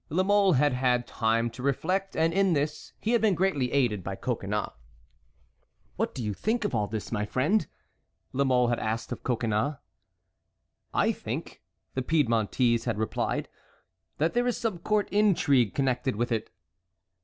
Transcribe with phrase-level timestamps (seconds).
[0.09, 4.03] La Mole had had time to reflect, and in this he had been greatly aided
[4.03, 4.71] by Coconnas.
[5.95, 7.67] "What do you think of all this, my friend?"
[8.33, 9.75] La Mole had asked of Coconnas.
[10.91, 11.61] "I think,"
[11.93, 13.47] the Piedmontese had replied,
[14.17, 16.49] "that there is some court intrigue connected with it."